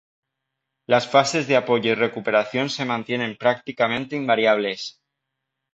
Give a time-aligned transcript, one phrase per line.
[0.87, 4.99] Las fases de apoyo y recuperación se mantienen prácticamente invariables.